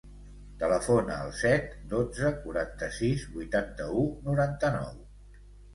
Telefona 0.61 1.17
al 1.25 1.29
set, 1.41 1.75
dotze, 1.93 2.33
quaranta-sis, 2.47 3.29
vuitanta-u, 3.37 4.11
noranta-nou. 4.31 4.99